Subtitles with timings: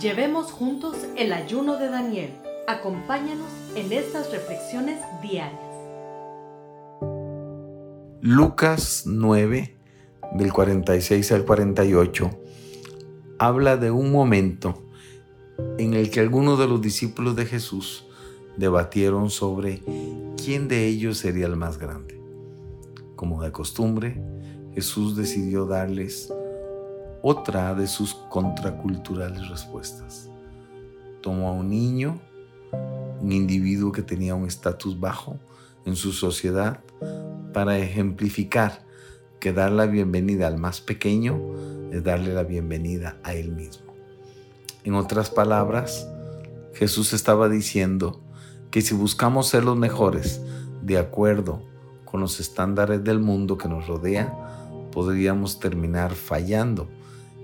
[0.00, 2.30] Llevemos juntos el ayuno de Daniel.
[2.68, 5.58] Acompáñanos en estas reflexiones diarias.
[8.20, 9.76] Lucas 9,
[10.34, 12.30] del 46 al 48,
[13.40, 14.80] habla de un momento
[15.78, 18.04] en el que algunos de los discípulos de Jesús
[18.56, 19.82] debatieron sobre
[20.36, 22.20] quién de ellos sería el más grande.
[23.16, 24.22] Como de costumbre,
[24.74, 26.32] Jesús decidió darles
[27.30, 30.30] otra de sus contraculturales respuestas.
[31.20, 32.18] Tomó a un niño,
[33.20, 35.36] un individuo que tenía un estatus bajo
[35.84, 36.80] en su sociedad,
[37.52, 38.82] para ejemplificar
[39.40, 41.38] que dar la bienvenida al más pequeño
[41.92, 43.92] es darle la bienvenida a él mismo.
[44.84, 46.08] En otras palabras,
[46.72, 48.22] Jesús estaba diciendo
[48.70, 50.40] que si buscamos ser los mejores
[50.80, 51.62] de acuerdo
[52.06, 54.32] con los estándares del mundo que nos rodea,
[54.92, 56.88] podríamos terminar fallando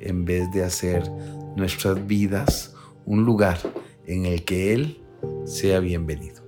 [0.00, 1.10] en vez de hacer
[1.56, 3.58] nuestras vidas un lugar
[4.06, 5.02] en el que Él
[5.44, 6.42] sea bienvenido.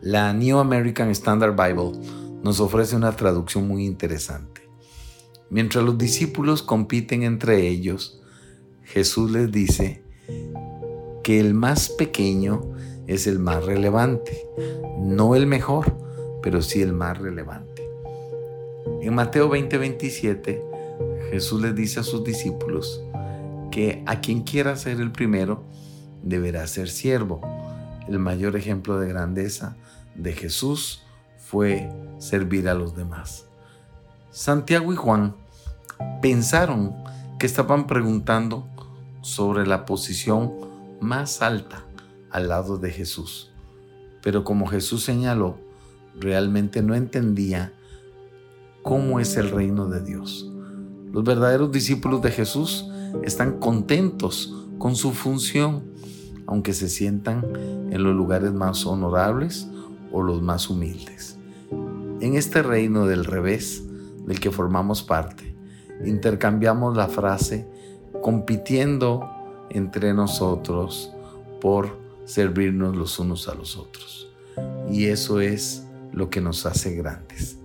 [0.00, 1.98] La New American Standard Bible
[2.42, 4.62] nos ofrece una traducción muy interesante.
[5.50, 8.22] Mientras los discípulos compiten entre ellos,
[8.84, 10.02] Jesús les dice
[11.22, 12.74] que el más pequeño
[13.06, 14.46] es el más relevante,
[14.98, 15.96] no el mejor,
[16.42, 17.88] pero sí el más relevante.
[19.00, 20.67] En Mateo 20:27,
[21.30, 23.02] Jesús les dice a sus discípulos
[23.70, 25.64] que a quien quiera ser el primero
[26.22, 27.40] deberá ser siervo.
[28.08, 29.76] El mayor ejemplo de grandeza
[30.14, 31.02] de Jesús
[31.36, 33.46] fue servir a los demás.
[34.30, 35.34] Santiago y Juan
[36.22, 36.94] pensaron
[37.38, 38.66] que estaban preguntando
[39.20, 40.52] sobre la posición
[41.00, 41.84] más alta
[42.30, 43.52] al lado de Jesús.
[44.22, 45.58] Pero como Jesús señaló,
[46.18, 47.72] realmente no entendía
[48.82, 50.50] cómo es el reino de Dios.
[51.12, 52.86] Los verdaderos discípulos de Jesús
[53.22, 55.84] están contentos con su función,
[56.46, 57.44] aunque se sientan
[57.90, 59.68] en los lugares más honorables
[60.12, 61.38] o los más humildes.
[62.20, 63.84] En este reino del revés
[64.26, 65.54] del que formamos parte,
[66.04, 67.66] intercambiamos la frase
[68.22, 69.28] compitiendo
[69.70, 71.12] entre nosotros
[71.60, 74.28] por servirnos los unos a los otros.
[74.90, 77.58] Y eso es lo que nos hace grandes.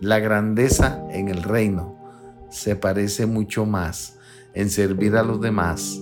[0.00, 2.01] La grandeza en el reino
[2.52, 4.18] se parece mucho más
[4.52, 5.98] en servir a los demás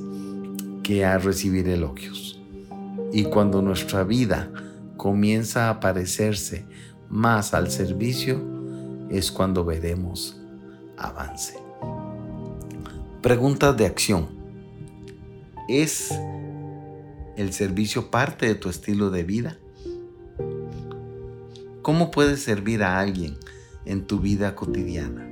[0.83, 2.41] que a recibir elogios.
[3.13, 4.51] Y cuando nuestra vida
[4.97, 6.67] comienza a parecerse
[7.09, 8.43] más al servicio,
[9.11, 10.41] es cuando veremos
[10.97, 11.57] avance.
[13.23, 14.29] Preguntas de acción.
[15.69, 16.11] ¿Es
[17.37, 19.57] el servicio parte de tu estilo de vida?
[21.83, 23.37] ¿Cómo puedes servir a alguien
[23.85, 25.30] en tu vida cotidiana?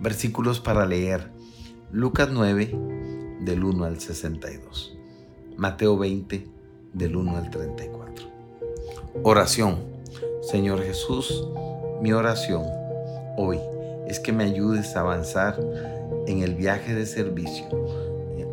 [0.00, 1.30] Versículos para leer.
[1.90, 2.74] Lucas 9,
[3.40, 4.96] del 1 al 62.
[5.56, 6.46] Mateo 20,
[6.92, 8.26] del 1 al 34.
[9.22, 9.96] Oración.
[10.42, 11.48] Señor Jesús,
[12.00, 12.64] mi oración
[13.36, 13.58] hoy
[14.06, 15.58] es que me ayudes a avanzar
[16.26, 17.66] en el viaje de servicio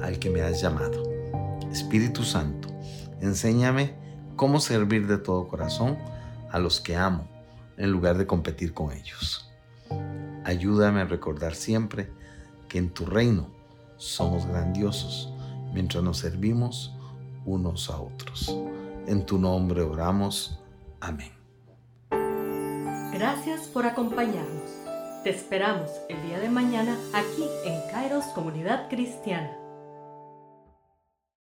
[0.02, 1.04] al que me has llamado.
[1.72, 2.70] Espíritu Santo,
[3.22, 3.94] enséñame
[4.36, 5.98] cómo servir de todo corazón
[6.52, 7.28] a los que amo
[7.78, 9.53] en lugar de competir con ellos.
[10.46, 12.12] Ayúdame a recordar siempre
[12.68, 13.48] que en tu reino
[13.98, 15.32] somos grandiosos
[15.74, 16.96] mientras nos servimos
[17.46, 18.56] unos a otros.
[19.08, 20.60] En tu nombre oramos.
[21.00, 21.32] Amén.
[23.14, 24.72] Gracias por acompañarnos.
[25.24, 29.63] Te esperamos el día de mañana aquí en Kairos Comunidad Cristiana.